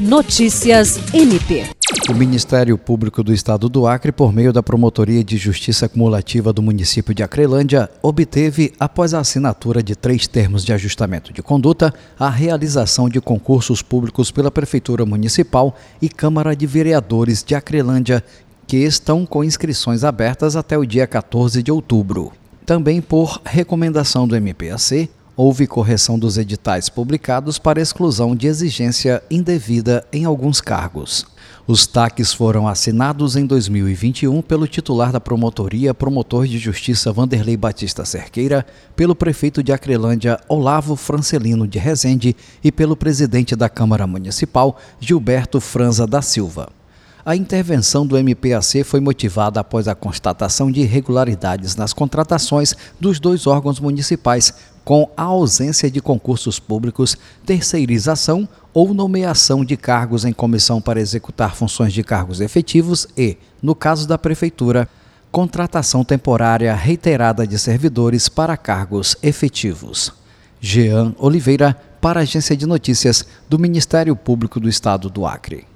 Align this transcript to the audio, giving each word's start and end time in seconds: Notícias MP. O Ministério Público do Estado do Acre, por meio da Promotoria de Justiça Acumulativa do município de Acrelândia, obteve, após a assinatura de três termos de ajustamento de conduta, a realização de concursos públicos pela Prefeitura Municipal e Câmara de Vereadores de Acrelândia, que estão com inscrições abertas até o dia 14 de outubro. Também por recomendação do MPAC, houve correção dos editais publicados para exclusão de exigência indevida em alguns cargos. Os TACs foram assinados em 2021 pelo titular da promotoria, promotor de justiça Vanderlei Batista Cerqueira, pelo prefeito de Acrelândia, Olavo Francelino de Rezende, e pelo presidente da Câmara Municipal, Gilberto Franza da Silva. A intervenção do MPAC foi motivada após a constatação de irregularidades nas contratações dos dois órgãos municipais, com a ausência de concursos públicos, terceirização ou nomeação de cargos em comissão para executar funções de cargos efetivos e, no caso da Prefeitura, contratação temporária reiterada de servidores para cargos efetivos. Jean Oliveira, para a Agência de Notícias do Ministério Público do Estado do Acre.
Notícias 0.00 0.98
MP. 1.12 1.66
O 2.08 2.14
Ministério 2.14 2.78
Público 2.78 3.22
do 3.22 3.34
Estado 3.34 3.68
do 3.68 3.86
Acre, 3.86 4.10
por 4.10 4.32
meio 4.32 4.50
da 4.50 4.62
Promotoria 4.62 5.22
de 5.22 5.36
Justiça 5.36 5.84
Acumulativa 5.84 6.54
do 6.54 6.62
município 6.62 7.14
de 7.14 7.22
Acrelândia, 7.22 7.86
obteve, 8.02 8.72
após 8.80 9.12
a 9.12 9.20
assinatura 9.20 9.82
de 9.82 9.94
três 9.94 10.26
termos 10.26 10.64
de 10.64 10.72
ajustamento 10.72 11.34
de 11.34 11.42
conduta, 11.42 11.92
a 12.18 12.30
realização 12.30 13.10
de 13.10 13.20
concursos 13.20 13.82
públicos 13.82 14.30
pela 14.30 14.50
Prefeitura 14.50 15.04
Municipal 15.04 15.76
e 16.00 16.08
Câmara 16.08 16.56
de 16.56 16.66
Vereadores 16.66 17.44
de 17.44 17.54
Acrelândia, 17.54 18.24
que 18.66 18.78
estão 18.78 19.26
com 19.26 19.44
inscrições 19.44 20.02
abertas 20.02 20.56
até 20.56 20.78
o 20.78 20.86
dia 20.86 21.06
14 21.06 21.62
de 21.62 21.70
outubro. 21.70 22.32
Também 22.64 23.02
por 23.02 23.38
recomendação 23.44 24.26
do 24.26 24.34
MPAC, 24.34 25.10
houve 25.40 25.66
correção 25.66 26.18
dos 26.18 26.36
editais 26.36 26.90
publicados 26.90 27.58
para 27.58 27.80
exclusão 27.80 28.36
de 28.36 28.46
exigência 28.46 29.22
indevida 29.30 30.06
em 30.12 30.26
alguns 30.26 30.60
cargos. 30.60 31.24
Os 31.66 31.86
TACs 31.86 32.34
foram 32.34 32.68
assinados 32.68 33.36
em 33.36 33.46
2021 33.46 34.42
pelo 34.42 34.68
titular 34.68 35.10
da 35.10 35.18
promotoria, 35.18 35.94
promotor 35.94 36.46
de 36.46 36.58
justiça 36.58 37.10
Vanderlei 37.10 37.56
Batista 37.56 38.04
Cerqueira, 38.04 38.66
pelo 38.94 39.14
prefeito 39.14 39.62
de 39.62 39.72
Acrelândia, 39.72 40.38
Olavo 40.46 40.94
Francelino 40.94 41.66
de 41.66 41.78
Rezende, 41.78 42.36
e 42.62 42.70
pelo 42.70 42.94
presidente 42.94 43.56
da 43.56 43.70
Câmara 43.70 44.06
Municipal, 44.06 44.76
Gilberto 45.00 45.58
Franza 45.58 46.06
da 46.06 46.20
Silva. 46.20 46.79
A 47.24 47.36
intervenção 47.36 48.06
do 48.06 48.16
MPAC 48.16 48.82
foi 48.82 48.98
motivada 48.98 49.60
após 49.60 49.86
a 49.86 49.94
constatação 49.94 50.70
de 50.70 50.80
irregularidades 50.80 51.76
nas 51.76 51.92
contratações 51.92 52.74
dos 52.98 53.20
dois 53.20 53.46
órgãos 53.46 53.78
municipais, 53.78 54.54
com 54.82 55.10
a 55.14 55.24
ausência 55.24 55.90
de 55.90 56.00
concursos 56.00 56.58
públicos, 56.58 57.18
terceirização 57.44 58.48
ou 58.72 58.94
nomeação 58.94 59.62
de 59.62 59.76
cargos 59.76 60.24
em 60.24 60.32
comissão 60.32 60.80
para 60.80 61.00
executar 61.00 61.54
funções 61.54 61.92
de 61.92 62.02
cargos 62.02 62.40
efetivos 62.40 63.06
e, 63.16 63.36
no 63.62 63.74
caso 63.74 64.08
da 64.08 64.16
Prefeitura, 64.16 64.88
contratação 65.30 66.02
temporária 66.02 66.74
reiterada 66.74 67.46
de 67.46 67.58
servidores 67.58 68.30
para 68.30 68.56
cargos 68.56 69.14
efetivos. 69.22 70.12
Jean 70.58 71.14
Oliveira, 71.18 71.76
para 72.00 72.20
a 72.20 72.22
Agência 72.22 72.56
de 72.56 72.66
Notícias 72.66 73.26
do 73.48 73.58
Ministério 73.58 74.16
Público 74.16 74.58
do 74.58 74.68
Estado 74.68 75.10
do 75.10 75.26
Acre. 75.26 75.66